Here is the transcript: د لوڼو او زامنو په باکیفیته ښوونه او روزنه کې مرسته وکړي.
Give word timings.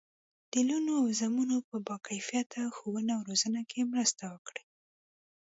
د 0.51 0.53
لوڼو 0.67 0.93
او 1.01 1.07
زامنو 1.19 1.57
په 1.69 1.75
باکیفیته 1.87 2.61
ښوونه 2.75 3.11
او 3.17 3.21
روزنه 3.29 3.61
کې 3.69 3.89
مرسته 3.93 4.23
وکړي. 4.33 4.63